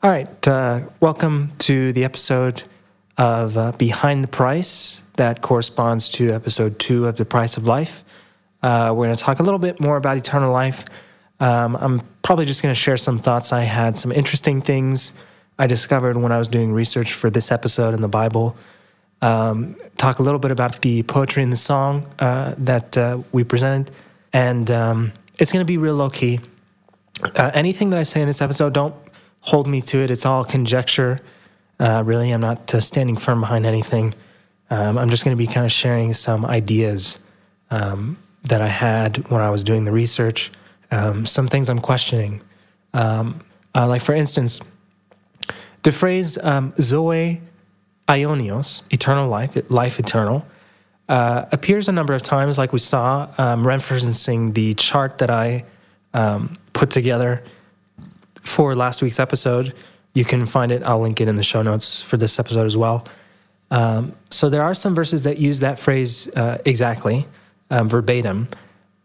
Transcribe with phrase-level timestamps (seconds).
[0.00, 2.62] All right, uh, welcome to the episode
[3.16, 8.04] of uh, Behind the Price that corresponds to episode two of The Price of Life.
[8.62, 10.84] Uh, we're going to talk a little bit more about eternal life.
[11.40, 15.14] Um, I'm probably just going to share some thoughts I had, some interesting things
[15.58, 18.56] I discovered when I was doing research for this episode in the Bible.
[19.20, 23.42] Um, talk a little bit about the poetry in the song uh, that uh, we
[23.42, 23.92] presented,
[24.32, 26.38] and um, it's going to be real low key.
[27.20, 28.94] Uh, anything that I say in this episode, don't
[29.40, 30.10] hold me to it.
[30.10, 31.20] It's all conjecture.
[31.80, 34.14] Uh, really, I'm not uh, standing firm behind anything.
[34.70, 37.18] Um, I'm just going to be kind of sharing some ideas
[37.70, 40.50] um, that I had when I was doing the research,
[40.90, 42.42] um, some things I'm questioning.
[42.92, 43.40] Um,
[43.74, 44.60] uh, like, for instance,
[45.82, 47.40] the phrase um, Zoe
[48.08, 50.44] Aionios, eternal life, life eternal,
[51.08, 55.64] uh, appears a number of times, like we saw, um, referencing the chart that I
[56.72, 57.42] put together
[58.48, 59.74] for last week's episode.
[60.14, 60.82] You can find it.
[60.82, 63.06] I'll link it in the show notes for this episode as well.
[63.70, 67.26] Um, so there are some verses that use that phrase uh, exactly,
[67.70, 68.48] um, verbatim.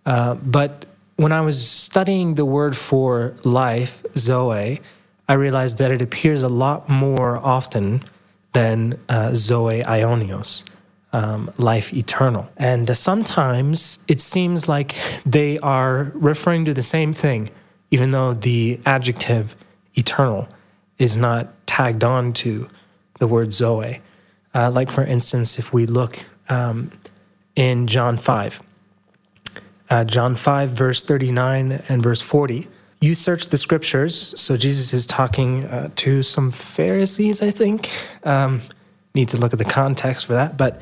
[0.06, 0.86] Uh, but
[1.18, 4.82] when I was studying the word for life, Zoe,
[5.28, 8.04] I realized that it appears a lot more often
[8.54, 10.64] than uh, Zoe Aionios,
[11.12, 12.50] um, life eternal.
[12.58, 17.50] And sometimes it seems like they are referring to the same thing
[17.94, 19.56] even though the adjective
[19.94, 20.48] eternal
[20.98, 22.68] is not tagged on to
[23.20, 24.02] the word Zoe.
[24.56, 26.90] Uh, like, for instance, if we look um,
[27.56, 28.60] in John 5,
[29.92, 32.68] uh, John 5, verse 39 and verse 40,
[33.00, 34.34] you search the scriptures.
[34.42, 37.92] So Jesus is talking uh, to some Pharisees, I think.
[38.24, 38.60] Um,
[39.14, 40.58] need to look at the context for that.
[40.58, 40.82] But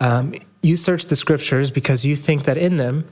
[0.00, 3.04] um, you search the scriptures because you think that in them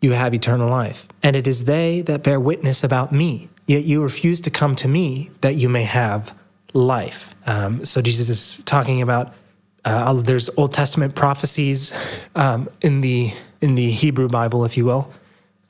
[0.00, 1.06] you have eternal life.
[1.22, 3.48] And it is they that bear witness about me.
[3.66, 6.34] Yet you refuse to come to me that you may have
[6.72, 7.34] life.
[7.46, 9.34] Um, so Jesus is talking about
[9.84, 11.92] uh, there's Old Testament prophecies
[12.34, 15.12] um, in the in the Hebrew Bible, if you will,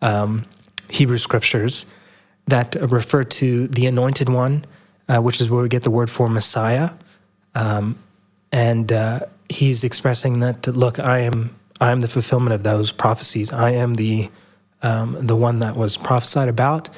[0.03, 0.45] um,
[0.91, 1.87] Hebrew scriptures
[2.47, 4.65] that refer to the Anointed One,
[5.09, 6.91] uh, which is where we get the word for Messiah.
[7.55, 7.99] Um,
[8.53, 13.53] and uh, he's expressing that, look, I am I am the fulfillment of those prophecies.
[13.53, 14.31] I am the
[14.83, 16.89] um, the one that was prophesied about,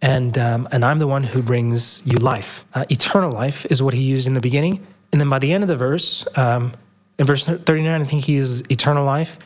[0.00, 2.64] and um, and I'm the one who brings you life.
[2.74, 5.64] Uh, eternal life is what he used in the beginning, and then by the end
[5.64, 6.72] of the verse, um,
[7.18, 9.38] in verse 39, I think he uses eternal life.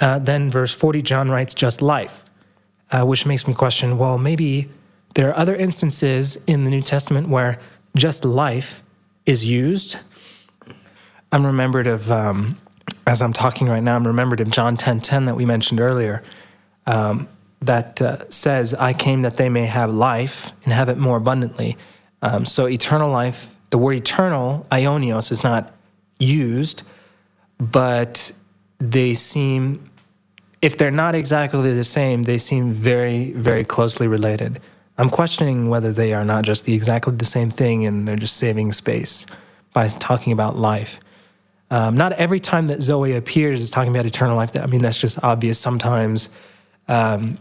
[0.00, 2.24] Uh, then verse 40, John writes just life,
[2.92, 3.98] uh, which makes me question.
[3.98, 4.68] Well, maybe
[5.14, 7.58] there are other instances in the New Testament where
[7.96, 8.82] just life
[9.26, 9.96] is used.
[11.32, 12.56] I'm remembered of um,
[13.08, 16.22] as I'm talking right now, I'm remembered of John 10 10 that we mentioned earlier,
[16.86, 17.26] um,
[17.62, 21.78] that uh, says, I came that they may have life and have it more abundantly.
[22.20, 25.74] Um, so, eternal life, the word eternal, aionios, is not
[26.18, 26.82] used,
[27.58, 28.30] but
[28.78, 29.90] they seem,
[30.60, 34.60] if they're not exactly the same, they seem very, very closely related.
[34.98, 38.36] I'm questioning whether they are not just the exactly the same thing and they're just
[38.36, 39.24] saving space
[39.72, 41.00] by talking about life.
[41.70, 44.56] Um, not every time that Zoe appears is talking about eternal life.
[44.56, 45.58] I mean, that's just obvious.
[45.58, 46.30] Sometimes
[46.88, 47.38] um,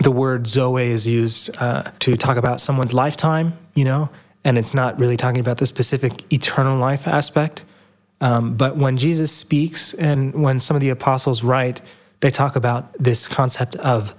[0.00, 4.10] the word Zoe is used uh, to talk about someone's lifetime, you know,
[4.44, 7.64] and it's not really talking about the specific eternal life aspect.
[8.20, 11.80] Um, but when Jesus speaks and when some of the apostles write,
[12.20, 14.16] they talk about this concept of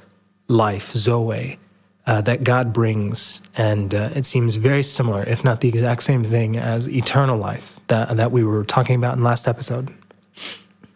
[0.47, 1.59] life, Zoe,
[2.05, 3.41] uh, that God brings.
[3.57, 7.74] And uh, it seems very similar, if not the exact same thing, as eternal life
[7.87, 9.93] that, that we were talking about in last episode.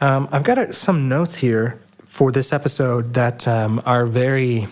[0.01, 4.67] Um, I've got some notes here for this episode that um, are very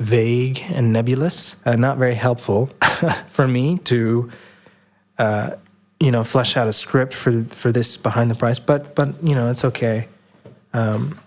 [0.00, 2.66] vague and nebulous, uh, not very helpful
[3.28, 4.30] for me to,
[5.18, 5.50] uh,
[6.00, 8.58] you know, flesh out a script for for this behind the price.
[8.58, 10.08] But but you know, it's okay.
[10.72, 11.18] Um,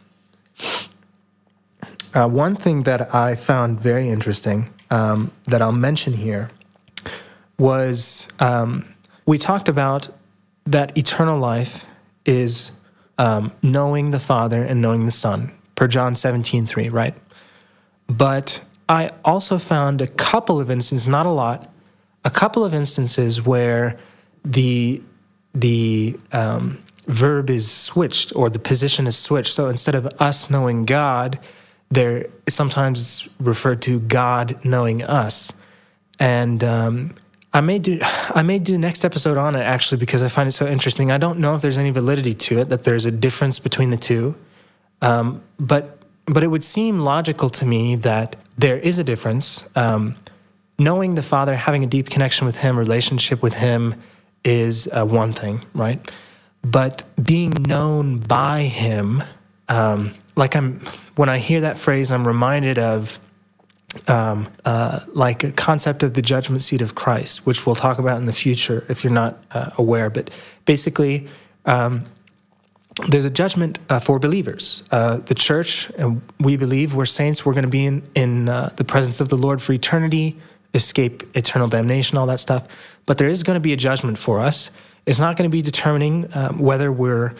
[2.14, 6.50] uh, one thing that I found very interesting um, that I'll mention here
[7.60, 8.86] was um,
[9.28, 10.10] we talked about
[10.66, 11.86] that eternal life
[12.26, 12.72] is
[13.20, 17.14] um, knowing the Father and knowing the Son, per John 17, 3, right?
[18.08, 21.72] But I also found a couple of instances, not a lot,
[22.24, 23.98] a couple of instances where
[24.44, 25.02] the
[25.54, 29.54] the um, verb is switched or the position is switched.
[29.54, 31.40] So instead of us knowing God,
[31.90, 35.52] there sometimes it's referred to God knowing us,
[36.20, 37.16] and um,
[37.58, 40.52] I may do I may do next episode on it actually because I find it
[40.52, 41.12] so interesting.
[41.12, 43.98] I don't know if there's any validity to it that there's a difference between the
[43.98, 44.36] two,
[45.02, 49.64] um, but but it would seem logical to me that there is a difference.
[49.76, 50.16] Um,
[50.78, 53.96] knowing the Father, having a deep connection with Him, relationship with Him
[54.44, 56.12] is uh, one thing, right?
[56.64, 59.24] But being known by Him,
[59.70, 60.82] um, like I'm,
[61.16, 63.20] when I hear that phrase, I'm reminded of
[64.08, 68.18] um, uh, like a concept of the judgment seat of Christ, which we'll talk about
[68.18, 70.10] in the future if you're not uh, aware.
[70.10, 70.30] But
[70.66, 71.28] basically,
[71.66, 72.04] um,
[73.08, 74.84] there's a judgment uh, for believers.
[74.92, 78.74] Uh, the church, and we believe we're saints, we're going to be in, in uh,
[78.76, 80.38] the presence of the Lord for eternity,
[80.74, 82.68] escape eternal damnation, all that stuff.
[83.06, 84.72] But there is going to be a judgment for us.
[85.06, 87.36] It's not going to be determining um, whether we're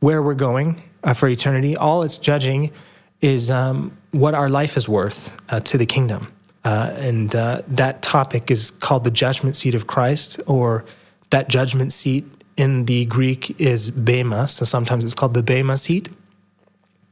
[0.00, 1.76] where we're going uh, for eternity.
[1.76, 2.70] All it's judging
[3.20, 6.32] is um, what our life is worth uh, to the kingdom.
[6.64, 10.84] Uh, and that topic is called the judgment seat of Christ, or
[11.30, 12.26] that judgment seat
[12.56, 16.08] in the Greek is bema, so sometimes it's called the bema seat.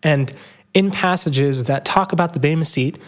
[0.03, 0.33] And
[0.75, 2.99] in passages that talk about the bema seat,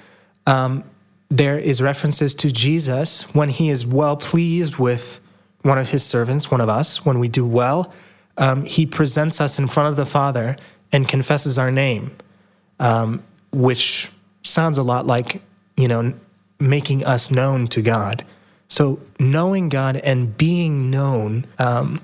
[0.47, 0.85] um,
[1.29, 5.21] there is references to Jesus when he is well pleased with
[5.63, 7.93] one of his servants, one of us, when we do well.
[8.39, 10.57] Um, he presents us in front of the Father
[10.93, 12.17] and confesses our name,
[12.79, 13.23] um,
[13.53, 14.11] which
[14.43, 15.43] sounds a lot like,
[15.77, 16.13] you know,
[16.61, 18.25] making us known to God.
[18.69, 22.01] So knowing God and being known um,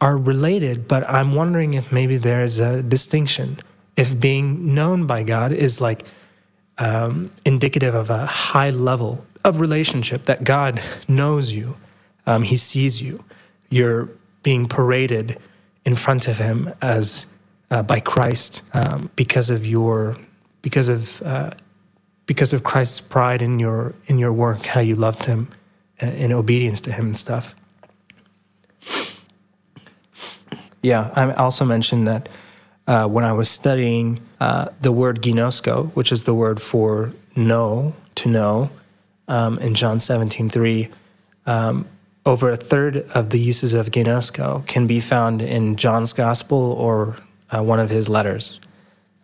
[0.00, 3.60] are related, but I'm wondering if maybe there's a distinction.
[3.96, 6.04] If being known by God is like
[6.78, 11.76] um, indicative of a high level of relationship, that God knows you,
[12.26, 13.24] um, He sees you,
[13.70, 14.08] you're
[14.42, 15.38] being paraded
[15.84, 17.26] in front of Him as
[17.72, 20.16] uh, by Christ um, because of your
[20.60, 21.50] because of uh,
[22.26, 25.48] because of Christ's pride in your in your work, how you loved Him
[26.02, 27.56] uh, in obedience to Him and stuff.
[30.82, 32.28] Yeah, I also mentioned that
[32.86, 37.94] uh, when I was studying uh, the word ginosko, which is the word for know,
[38.16, 38.70] to know,
[39.28, 40.88] um, in John 17, 3,
[41.46, 41.86] um,
[42.26, 47.16] over a third of the uses of ginosko can be found in John's gospel or
[47.52, 48.60] uh, one of his letters,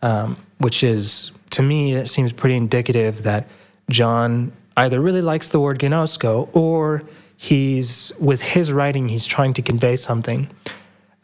[0.03, 3.49] um, which is, to me, it seems pretty indicative that
[3.91, 7.03] John either really likes the word ginosko or
[7.37, 10.49] he's, with his writing, he's trying to convey something.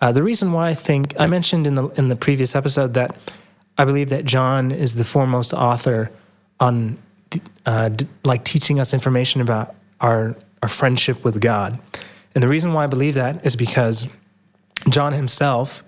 [0.00, 3.16] Uh, the reason why I think I mentioned in the in the previous episode that
[3.78, 6.10] I believe that John is the foremost author
[6.60, 6.98] on
[7.64, 11.78] uh, d- like teaching us information about our our friendship with God,
[12.34, 14.08] and the reason why I believe that is because
[14.90, 15.82] John himself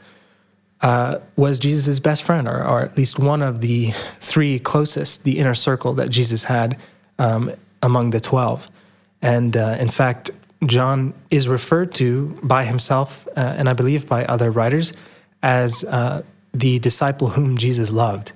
[0.82, 5.38] uh, was Jesus' best friend, or, or, at least one of the three closest, the
[5.38, 6.78] inner circle that Jesus had
[7.19, 7.50] um,
[7.82, 8.69] among the twelve,
[9.23, 10.31] and uh, in fact
[10.67, 14.93] John is referred to by himself, uh, and I believe by other writers,
[15.43, 18.32] as uh, the disciple whom Jesus loved,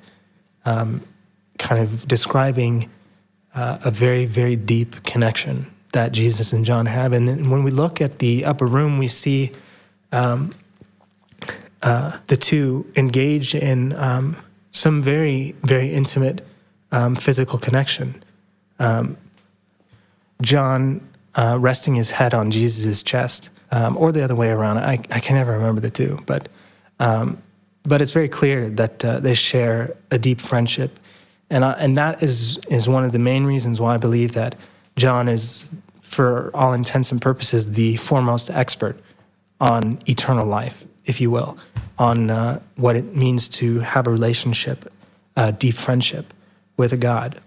[0.65, 1.03] um,
[1.59, 2.91] kind of describing
[3.55, 7.13] uh, a very, very deep connection that Jesus and John have.
[7.13, 9.53] And when we look at the upper room, we see
[10.13, 10.53] um,
[11.83, 14.37] uh, the two engaged in um,
[14.71, 16.47] some very, very intimate
[16.93, 18.23] um, physical connection.
[18.79, 19.17] Um,
[20.43, 24.79] John uh, resting his head on Jesus' chest, um, or the other way around.
[24.79, 26.49] I, I can never remember the two, but
[26.99, 27.41] um,
[27.85, 30.99] but it's very clear that uh, they share a deep friendship,
[31.49, 34.55] and uh, and that is is one of the main reasons why I believe that
[34.97, 38.99] John is, for all intents and purposes, the foremost expert
[39.61, 41.57] on eternal life, if you will,
[42.01, 44.91] on uh, what it means to have a relationship,
[45.37, 46.33] a deep friendship
[46.79, 47.39] with a God.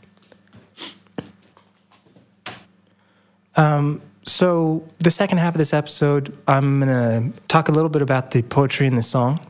[3.56, 8.04] Um, so, the second half of this episode, I'm going to talk a little bit
[8.04, 9.46] about the poetry in the song.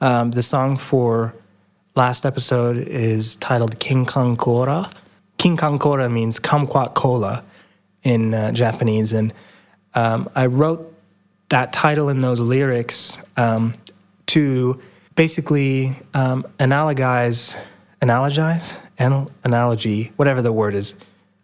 [0.00, 1.34] Um, the song for
[1.94, 4.90] last episode is titled King Kong Kankora.
[5.36, 7.44] King Kong Kankora means Kumquat Cola
[8.02, 9.12] in uh, Japanese.
[9.12, 9.34] And
[9.94, 10.94] um, I wrote
[11.50, 13.74] that title in those lyrics um,
[14.26, 14.80] to
[15.14, 17.58] basically um, analogize,
[18.02, 20.94] analogize, Anal- analogy, whatever the word is,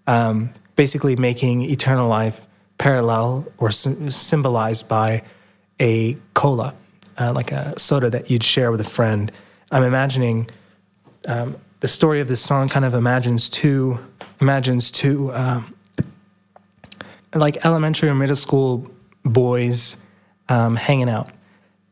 [0.07, 2.47] um, basically making eternal life
[2.79, 5.23] parallel or symbolized by
[5.81, 6.75] a cola,
[7.19, 9.31] uh, like a soda that you'd share with a friend.
[9.71, 10.49] I'm imagining
[11.29, 13.99] um, the story of this song kind of imagines two
[14.41, 15.75] imagines two um,
[17.35, 18.91] like elementary or middle school
[19.25, 19.97] boys
[20.49, 21.31] um, hanging out,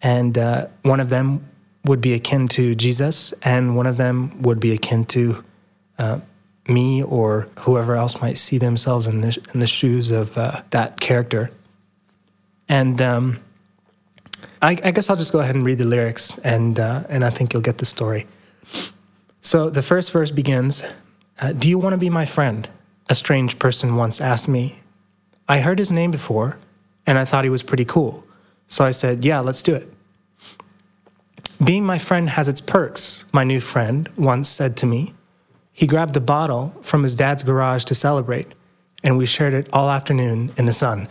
[0.02, 1.46] and uh, one of them
[1.84, 5.42] would be akin to Jesus, and one of them would be akin to
[5.98, 6.20] uh,
[6.68, 11.00] me or whoever else might see themselves in the, in the shoes of uh, that
[11.00, 11.50] character.
[12.68, 13.38] And um,
[14.62, 17.30] I, I, guess I'll just go ahead and read the lyrics, and uh, and I
[17.30, 18.26] think you'll get the story.
[19.40, 20.82] So the first verse begins:
[21.40, 22.68] uh, "Do you want to be my friend?
[23.10, 24.78] a strange person once asked me.
[25.48, 26.56] I heard his name before,
[27.06, 28.24] and I thought he was pretty cool.
[28.70, 29.92] So I said, Yeah, let's do it.
[31.62, 35.12] Being my friend has its perks, my new friend once said to me.
[35.74, 38.46] He grabbed a bottle from his dad's garage to celebrate,
[39.04, 41.08] and we shared it all afternoon in the sun.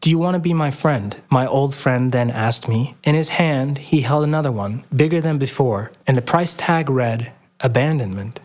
[0.00, 1.16] Do you want to be my friend?
[1.30, 2.94] My old friend then asked me.
[3.04, 7.32] In his hand, he held another one, bigger than before, and the price tag read
[7.60, 8.40] abandonment.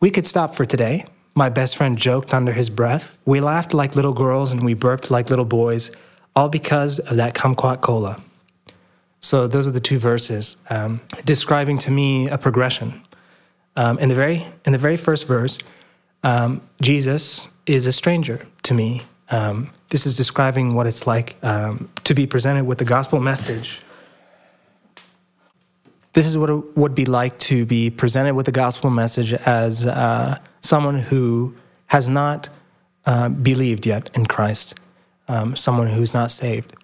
[0.00, 1.04] We could stop for today,
[1.34, 3.18] my best friend joked under his breath.
[3.24, 5.90] We laughed like little girls and we burped like little boys,
[6.34, 8.20] all because of that kumquat cola.
[9.20, 13.02] So those are the two verses um, describing to me a progression.
[13.76, 15.58] Um, in the very in the very first verse,
[16.22, 19.02] um, Jesus is a stranger to me.
[19.30, 23.82] Um, this is describing what it's like um, to be presented with the gospel message.
[26.12, 29.86] This is what it would be like to be presented with the gospel message as
[29.86, 31.54] uh, someone who
[31.86, 32.48] has not
[33.06, 34.78] uh, believed yet in Christ,
[35.30, 36.74] um, someone who's not saved.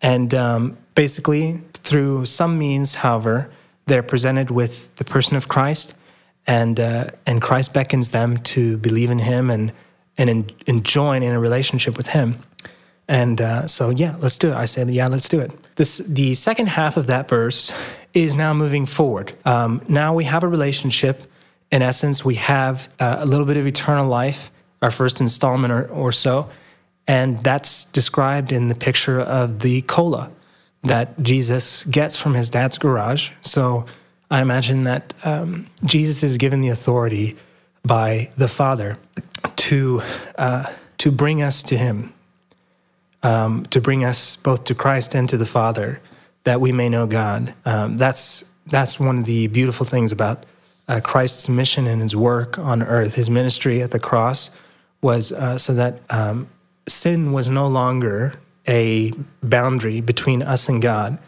[0.00, 3.50] And um, basically, through some means, however,
[3.86, 5.94] they're presented with the person of Christ,
[6.46, 9.72] and uh, and Christ beckons them to believe in Him and
[10.16, 12.36] and, in, and join in a relationship with Him.
[13.08, 14.54] And uh, so, yeah, let's do it.
[14.54, 15.50] I say, yeah, let's do it.
[15.76, 17.72] This the second half of that verse
[18.12, 19.34] is now moving forward.
[19.44, 21.22] Um, now we have a relationship.
[21.70, 24.50] In essence, we have uh, a little bit of eternal life,
[24.80, 26.48] our first installment or, or so,
[27.06, 30.30] and that's described in the picture of the cola
[30.84, 33.30] that Jesus gets from his dad's garage.
[33.42, 33.86] So
[34.30, 37.36] I imagine that um, Jesus is given the authority
[37.84, 38.98] by the Father
[39.56, 40.02] to
[40.36, 42.12] uh, to bring us to Him,
[43.22, 46.00] um, to bring us both to Christ and to the Father,
[46.44, 47.54] that we may know God.
[47.64, 50.46] Um, that's that's one of the beautiful things about
[50.88, 53.14] uh, Christ's mission and His work on earth.
[53.14, 54.50] His ministry at the cross
[55.02, 56.48] was uh, so that um,
[56.86, 58.34] sin was no longer
[58.66, 59.12] a
[59.42, 61.18] boundary between us and God.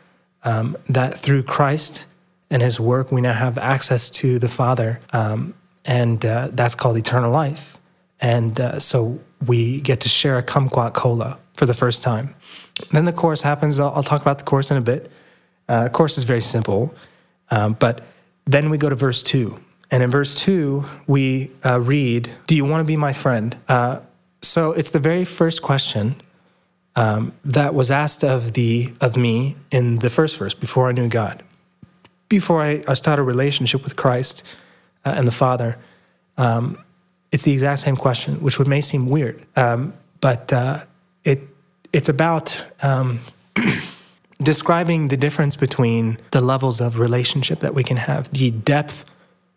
[0.44, 2.06] Um, that through Christ
[2.50, 6.96] and His work, we now have access to the Father, um, and uh, that's called
[6.96, 7.78] eternal life.
[8.20, 12.34] And uh, so we get to share a kumquat cola for the first time.
[12.92, 13.80] Then the chorus happens.
[13.80, 15.10] I'll, I'll talk about the chorus in a bit.
[15.68, 16.94] Uh, the chorus is very simple,
[17.50, 18.02] um, but
[18.44, 19.58] then we go to verse two.
[19.90, 23.56] And in verse two, we uh, read, Do you want to be my friend?
[24.46, 26.14] So it's the very first question
[26.94, 31.08] um, that was asked of the of me in the first verse before I knew
[31.08, 31.42] God,
[32.28, 34.56] before I, I started a relationship with Christ
[35.04, 35.76] uh, and the Father.
[36.38, 36.78] Um,
[37.32, 40.84] it's the exact same question, which would may seem weird, um, but uh,
[41.24, 41.40] it
[41.92, 43.20] it's about um,
[44.42, 49.04] describing the difference between the levels of relationship that we can have, the depth,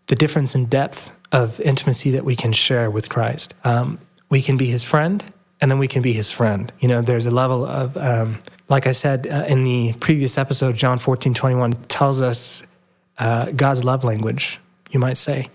[0.07, 3.53] the difference in depth of intimacy that we can share with Christ.
[3.63, 5.23] Um, we can be His friend,
[5.61, 6.71] and then we can be His friend.
[6.79, 10.75] You know, there's a level of, um, like I said uh, in the previous episode,
[10.75, 12.63] John 14, 21 tells us
[13.17, 14.59] uh, God's love language,
[14.91, 15.49] you might say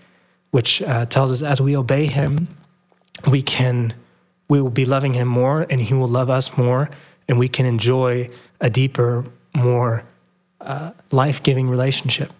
[0.55, 2.47] which uh, tells us as we obey him,
[3.29, 3.93] we can
[4.47, 6.89] we will be loving him more, and he will love us more,
[7.27, 8.29] and we can enjoy
[8.61, 10.05] a deeper, more
[10.61, 12.31] uh, life giving relationship.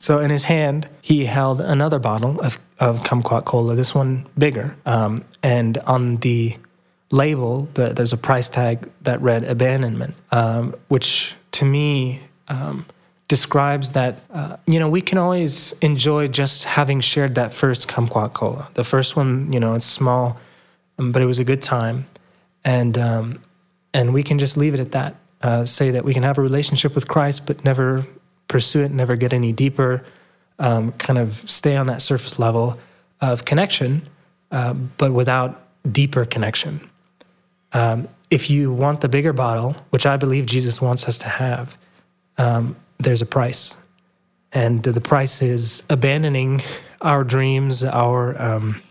[0.00, 4.74] So in his hand, he held another bottle of, of kumquat cola, this one bigger.
[4.86, 6.56] Um, and on the
[7.10, 12.86] label, the, there's a price tag that read abandonment, um, which to me um,
[13.28, 18.32] describes that uh, you know we can always enjoy just having shared that first kumquat
[18.32, 18.68] cola.
[18.74, 20.40] The first one, you know, it's small,
[20.98, 22.06] um, but it was a good time,
[22.64, 23.42] and um,
[23.92, 25.16] and we can just leave it at that.
[25.42, 28.06] Uh, say that we can have a relationship with Christ, but never
[28.50, 30.04] pursue it, never get any deeper.
[30.58, 32.78] Um, kind of stay on that surface level
[33.22, 34.02] of connection,
[34.50, 36.86] uh, but without deeper connection.
[37.72, 41.78] Um, if you want the bigger bottle, which I believe Jesus wants us to have,
[42.36, 43.74] um, there's a price.
[44.52, 46.60] And the price is abandoning
[47.00, 48.82] our dreams, our um,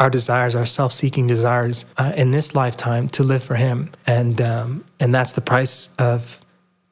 [0.00, 4.84] our desires, our self-seeking desires uh, in this lifetime to live for Him, and um,
[5.00, 6.43] and that's the price of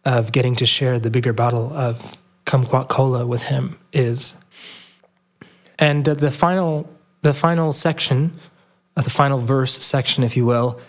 [0.05, 2.17] of getting to share the bigger bottle of
[2.47, 4.35] kumquat cola with Him is.
[5.79, 6.89] And the final
[7.23, 8.33] the final section,
[8.97, 10.81] uh, the final verse section, if you will,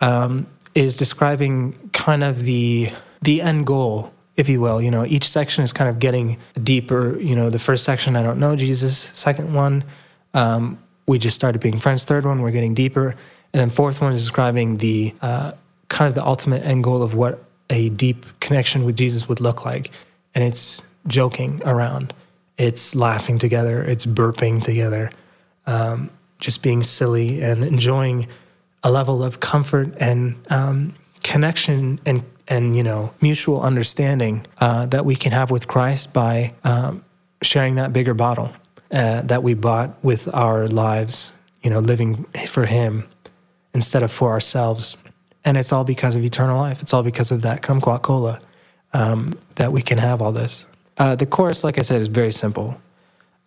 [0.00, 2.90] um, is describing kind of the
[3.22, 4.80] the end goal if you will.
[4.80, 7.18] You know, each section is kind of getting deeper.
[7.20, 9.10] You know, the first section, I don't know Jesus.
[9.14, 9.84] Second one,
[10.34, 12.04] um, we just started being friends.
[12.04, 13.10] Third one, we're getting deeper.
[13.10, 15.52] And then fourth one is describing the uh,
[15.88, 19.64] kind of the ultimate end goal of what a deep connection with Jesus would look
[19.64, 19.90] like.
[20.34, 22.14] And it's joking around,
[22.58, 25.10] it's laughing together, it's burping together,
[25.66, 28.28] um, just being silly and enjoying
[28.82, 35.04] a level of comfort and um, connection and and you know mutual understanding uh, that
[35.04, 37.04] we can have with Christ by um,
[37.42, 38.52] sharing that bigger bottle
[38.92, 43.08] uh, that we bought with our lives, you know, living for Him
[43.74, 44.96] instead of for ourselves.
[45.44, 46.82] And it's all because of eternal life.
[46.82, 48.40] It's all because of that kumquat cola
[48.92, 50.66] um, that we can have all this.
[50.98, 52.76] Uh, the chorus, like I said, is very simple,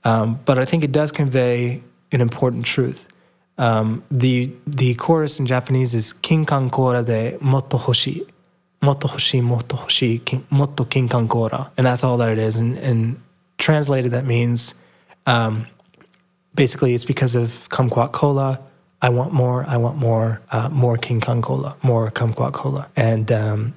[0.03, 3.07] um, but I think it does convey an important truth.
[3.57, 8.25] Um, the the chorus in Japanese is kinkan kora de motto hoshi,
[8.81, 12.55] motto hoshi, motto hoshi, motto kinkan kora, and that's all that it is.
[12.57, 13.21] And, and
[13.57, 14.73] translated, that means
[15.25, 15.65] um,
[16.55, 18.59] basically it's because of kumquat cola.
[19.01, 19.65] I want more.
[19.67, 20.41] I want more.
[20.51, 21.75] Uh, more kinkan cola.
[21.83, 22.89] More kumquat cola.
[22.95, 23.73] And um,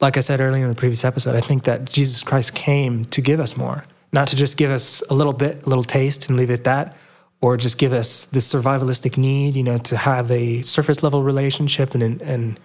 [0.00, 3.20] like I said earlier in the previous episode, I think that Jesus Christ came to
[3.20, 6.36] give us more, not to just give us a little bit, a little taste, and
[6.36, 6.96] leave it at that
[7.40, 11.94] or just give us the survivalistic need, you know, to have a surface level relationship
[11.94, 12.60] and and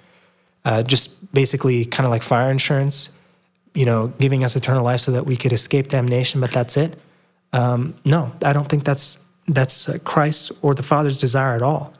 [0.66, 3.12] uh, just basically kind of like fire insurance,
[3.74, 7.00] you know, giving us eternal life so that we could escape damnation, but that's it.
[7.54, 11.94] Um, no, I don't think that's that's uh, Christ or the Father's desire at all.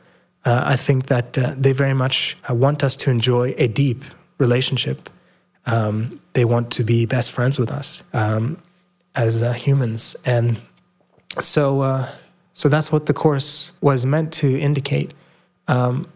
[0.44, 4.04] Uh, I think that uh, they very much uh, want us to enjoy a deep
[4.38, 5.10] relationship.
[5.66, 8.56] Um, they want to be best friends with us um,
[9.16, 10.56] as uh, humans, and
[11.40, 12.08] so uh,
[12.52, 15.14] so that's what the course was meant to indicate
[15.66, 16.06] um,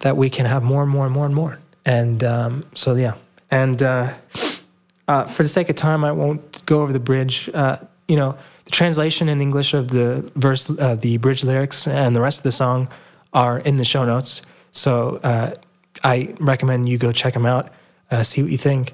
[0.00, 1.58] that we can have more and more and more and more.
[1.84, 3.14] And um, so, yeah.
[3.50, 7.48] And for the sake of time, I won't go over the bridge.
[7.48, 8.38] You know,
[8.70, 12.52] translation in English of the verse, uh, the bridge lyrics, and the rest of the
[12.52, 12.88] song
[13.32, 14.42] are in the show notes.
[14.72, 15.54] So uh,
[16.04, 17.72] I recommend you go check them out,
[18.10, 18.92] uh, see what you think.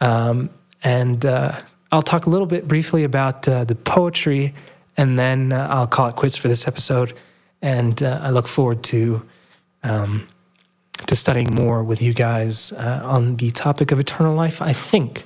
[0.00, 0.50] Um,
[0.82, 1.24] and
[1.92, 4.54] I'll talk a little bit briefly about the poetry
[5.00, 7.14] and then uh, I'll call it quits for this episode.
[7.62, 9.22] And uh, I look forward to
[9.82, 10.28] um,
[11.06, 14.60] to studying more with you guys uh, on the topic of eternal life.
[14.60, 15.24] I think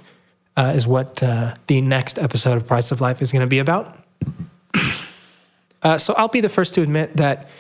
[0.57, 3.59] uh, is what uh, the next episode of Price of Life is going to be
[3.59, 3.99] about.
[5.83, 7.51] Uh, so I'll be the first to admit that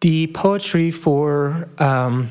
[0.00, 2.28] the poetry for um,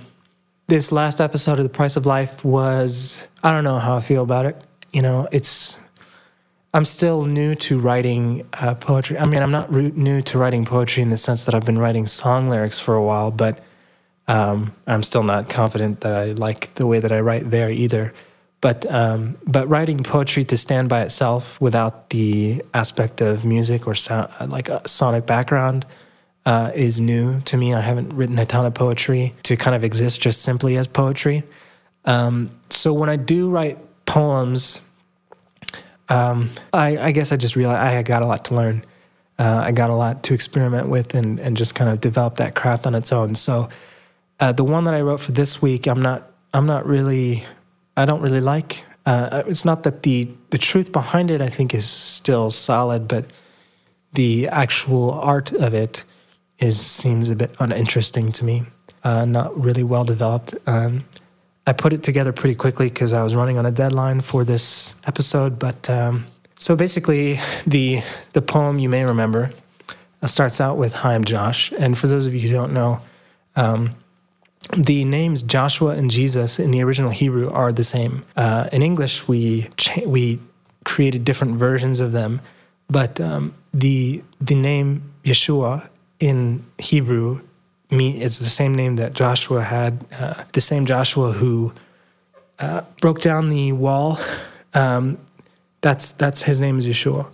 [0.68, 4.24] this last episode of the Price of Life was I don't know how I feel
[4.24, 4.62] about it.
[4.92, 5.78] You know, it's
[6.74, 9.18] I'm still new to writing uh, poetry.
[9.18, 11.80] I mean, I'm not re- new to writing poetry in the sense that I've been
[11.80, 13.64] writing song lyrics for a while, but
[14.28, 18.14] um, I'm still not confident that I like the way that I write there either.
[18.60, 23.94] But um, but writing poetry to stand by itself without the aspect of music or
[23.94, 25.86] sound, like a sonic background
[26.46, 27.74] uh, is new to me.
[27.74, 31.44] I haven't written a ton of poetry to kind of exist just simply as poetry.
[32.06, 34.82] Um, so when I do write poems
[36.10, 38.84] um, I, I, guess I just realized I got a lot to learn.
[39.40, 42.56] Uh, I got a lot to experiment with and, and just kind of develop that
[42.56, 43.36] craft on its own.
[43.36, 43.70] So
[44.40, 47.46] uh, the one that I wrote for this week, I'm not I'm not really
[47.98, 48.84] I don't really like.
[49.06, 53.26] Uh, it's not that the the truth behind it I think is still solid, but
[54.14, 56.04] the actual art of it
[56.60, 58.64] is seems a bit uninteresting to me.
[59.04, 60.56] Uh, not really well developed.
[60.68, 61.06] Um,
[61.66, 64.96] I put it together pretty quickly because I was running on a deadline for this
[65.06, 65.60] episode.
[65.60, 68.02] But um, so basically, the
[68.34, 69.52] the poem you may remember
[70.22, 73.00] uh, starts out with "Hi, I'm Josh," and for those of you who don't know,
[73.56, 73.96] um,
[74.76, 78.26] the names Joshua and Jesus in the original Hebrew are the same.
[78.36, 80.40] Uh, in English, we cha- we
[80.84, 82.42] created different versions of them,
[82.90, 85.88] but um, the the name Yeshua
[86.20, 87.42] in Hebrew
[87.90, 91.74] me it's the same name that Joshua had, uh, the same Joshua who
[92.60, 94.20] uh, broke down the wall.
[94.74, 95.18] Um,
[95.82, 97.32] that's that's his name is Yeshua,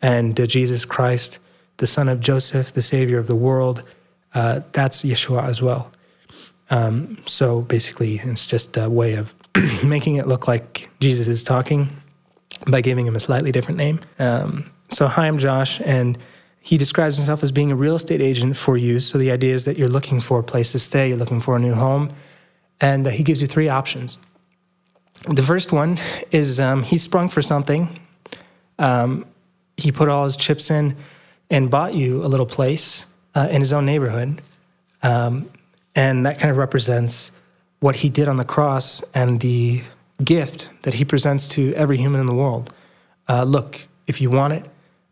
[0.00, 1.38] and Jesus Christ,
[1.76, 3.82] the son of Joseph, the Savior of the world.
[4.34, 5.92] Uh, that's Yeshua as well.
[6.72, 9.34] Um, so basically, it's just a way of
[9.84, 11.88] making it look like Jesus is talking
[12.66, 14.00] by giving him a slightly different name.
[14.18, 16.16] Um, so hi, I'm Josh, and
[16.60, 19.00] he describes himself as being a real estate agent for you.
[19.00, 21.56] So the idea is that you're looking for a place to stay, you're looking for
[21.56, 22.10] a new home,
[22.80, 24.16] and uh, he gives you three options.
[25.28, 25.98] The first one
[26.30, 28.00] is um, he sprung for something.
[28.78, 29.26] Um,
[29.76, 30.96] he put all his chips in
[31.50, 33.04] and bought you a little place
[33.34, 34.40] uh, in his own neighborhood.
[35.02, 35.50] Um,
[35.94, 37.30] and that kind of represents
[37.80, 39.82] what he did on the cross and the
[40.24, 42.72] gift that he presents to every human in the world.
[43.28, 44.66] Uh, look, if you want it,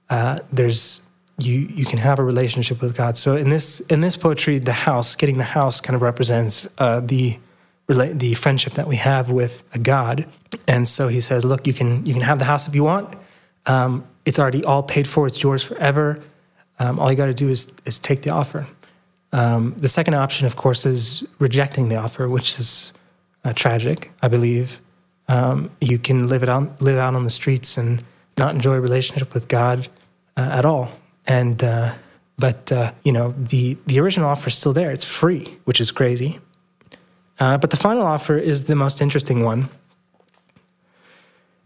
[0.09, 1.03] uh, there's
[1.39, 3.17] you you can have a relationship with God.
[3.17, 7.01] So in this in this poetry, the house, getting the house, kind of represents uh,
[7.01, 7.39] the
[7.87, 10.27] the friendship that we have with a God.
[10.69, 13.15] And so he says, look, you can you can have the house if you want.
[13.67, 15.27] Um, it's already all paid for.
[15.27, 16.21] It's yours forever.
[16.79, 18.67] Um, all you got to do is is take the offer.
[19.33, 22.93] Um, the second option, of course, is rejecting the offer, which is
[23.45, 24.81] uh, tragic, I believe.
[25.29, 28.03] Um, you can live it out, live out on the streets and
[28.39, 29.89] not enjoy a relationship with God
[30.37, 30.91] uh, at all.
[31.27, 31.95] And uh,
[32.39, 35.91] but uh, you know the the original offer is still there; it's free, which is
[35.91, 36.41] crazy.
[37.39, 39.69] Uh, but the final offer is the most interesting one,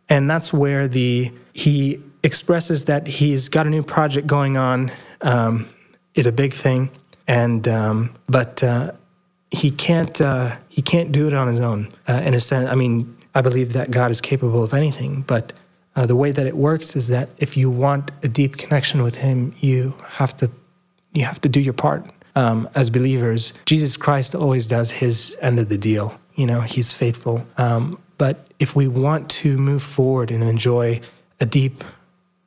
[0.09, 4.91] and that's where the he expresses that he's got a new project going on.
[5.23, 5.67] Um,
[6.15, 6.91] is a big thing,
[7.27, 8.93] and um, but uh,
[9.51, 11.93] he can't uh, he can't do it on his own.
[12.09, 15.53] Uh, in a sense, I mean, I believe that God is capable of anything, but
[15.97, 19.17] uh, the way that it works is that if you want a deep connection with
[19.17, 20.51] Him, you have to
[21.13, 22.11] you have to do your part.
[22.37, 26.19] Um, as believers, Jesus Christ always does His end of the deal.
[26.35, 27.47] You know, He's faithful.
[27.57, 31.01] Um, but if we want to move forward and enjoy
[31.41, 31.85] a deep,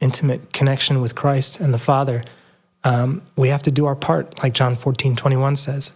[0.02, 2.24] intimate connection with Christ and the Father,
[2.88, 5.92] um, we have to do our part, like John 14, 21 says.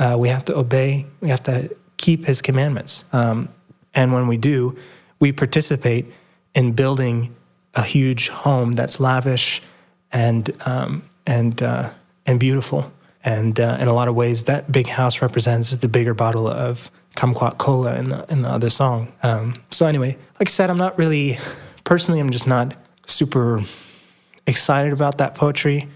[0.00, 3.04] Uh, we have to obey, we have to keep his commandments.
[3.12, 3.48] Um,
[3.94, 4.76] and when we do,
[5.20, 6.06] we participate
[6.56, 7.32] in building
[7.74, 9.62] a huge home that's lavish
[10.10, 11.90] and, um, and, uh,
[12.26, 12.92] and beautiful.
[13.24, 16.90] And uh, in a lot of ways, that big house represents the bigger bottle of
[17.14, 19.12] kumquat cola in the, in the other song.
[19.22, 21.38] Um, so, anyway, like I said, I'm not really,
[21.84, 22.74] personally, I'm just not
[23.06, 23.60] super
[24.48, 25.88] excited about that poetry.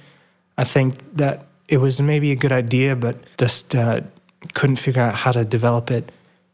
[0.59, 4.01] I think that it was maybe a good idea, but just uh,
[4.55, 6.11] couldn't figure out how to develop it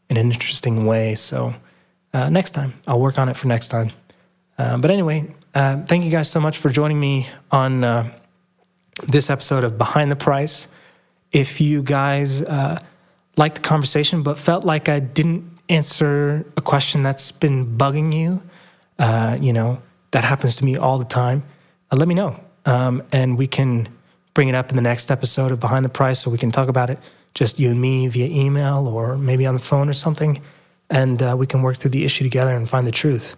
[0.09, 1.15] in an interesting way.
[1.15, 1.53] So
[2.13, 3.91] uh, next time, I'll work on it for next time.
[4.57, 8.11] Uh, but anyway, uh, thank you guys so much for joining me on uh,
[9.07, 10.67] this episode of Behind the Price.
[11.31, 12.79] If you guys uh,
[13.37, 18.41] liked the conversation but felt like I didn't answer a question that's been bugging you,
[19.41, 21.43] you know, that happens to me all the time,
[21.91, 23.89] let me know um, and we can
[24.33, 26.69] bring it up in the next episode of Behind the Price, so we can talk
[26.69, 26.99] about it
[27.33, 30.41] just you and me via email or maybe on the phone or something,
[30.89, 33.35] and uh, we can work through the issue together and find the truth.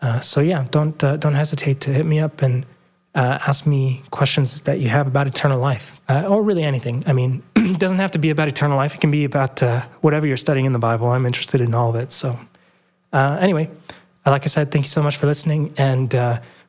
[0.00, 2.64] Uh, so yeah, don't uh, don't hesitate to hit me up and
[3.14, 7.02] uh, ask me questions that you have about eternal life, uh, or really anything.
[7.06, 8.94] I mean, it doesn't have to be about eternal life.
[8.94, 11.08] It can be about uh, whatever you're studying in the Bible.
[11.08, 12.12] I'm interested in all of it.
[12.12, 12.38] So
[13.12, 13.70] anyway,
[14.24, 16.14] like I said, thank you so much for listening and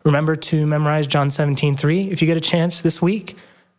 [0.05, 3.37] Remember to memorize John 17, 3 if you get a chance this week.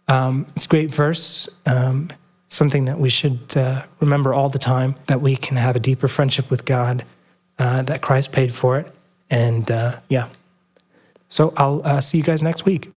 [0.09, 2.11] Um, it's a great verse, um,
[2.49, 6.09] something that we should uh, remember all the time that we can have a deeper
[6.09, 7.05] friendship with God,
[7.59, 8.95] uh, that Christ paid for it.
[9.31, 10.29] And uh, yeah.
[11.29, 12.91] So I'll uh, see you guys next week.